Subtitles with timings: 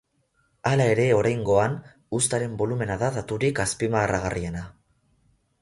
[0.69, 1.75] Hala ere, oraingoan,
[2.21, 4.65] uztaren bolumena da daturik azpimarragarriena.